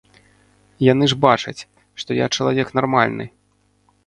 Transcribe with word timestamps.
Яны 0.85 1.05
ж 1.11 1.17
бачаць, 1.25 1.61
што 2.05 2.19
я 2.23 2.31
чалавек 2.39 2.67
нармальны. 2.81 3.25